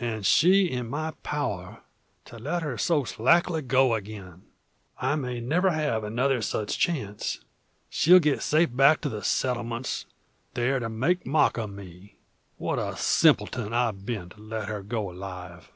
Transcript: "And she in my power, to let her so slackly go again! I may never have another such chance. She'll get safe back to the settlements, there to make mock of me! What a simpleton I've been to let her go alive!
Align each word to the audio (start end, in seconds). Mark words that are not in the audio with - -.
"And 0.00 0.24
she 0.24 0.64
in 0.70 0.88
my 0.88 1.10
power, 1.22 1.82
to 2.24 2.38
let 2.38 2.62
her 2.62 2.78
so 2.78 3.04
slackly 3.04 3.60
go 3.60 3.92
again! 3.92 4.44
I 4.96 5.16
may 5.16 5.38
never 5.38 5.68
have 5.70 6.02
another 6.02 6.40
such 6.40 6.78
chance. 6.78 7.44
She'll 7.90 8.18
get 8.18 8.40
safe 8.40 8.74
back 8.74 9.02
to 9.02 9.10
the 9.10 9.22
settlements, 9.22 10.06
there 10.54 10.78
to 10.78 10.88
make 10.88 11.26
mock 11.26 11.58
of 11.58 11.68
me! 11.68 12.14
What 12.56 12.78
a 12.78 12.96
simpleton 12.96 13.74
I've 13.74 14.06
been 14.06 14.30
to 14.30 14.40
let 14.40 14.70
her 14.70 14.82
go 14.82 15.10
alive! 15.10 15.70